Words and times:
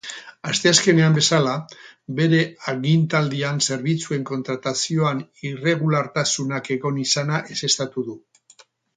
Asteazkenean 0.51 1.15
bezala, 1.15 1.51
bere 2.19 2.37
agintaldian 2.71 3.59
zerbitzuen 3.67 4.25
kontratazioan 4.29 5.21
irregulartasunak 5.49 6.71
egon 6.77 6.97
izana 7.03 7.43
ezeztatu 7.57 8.05
du. 8.09 8.17